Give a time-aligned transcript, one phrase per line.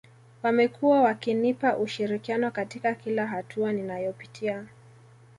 [0.43, 4.65] Wamekuwa wakinipa ushirikiano katika kila hatua ninayopitia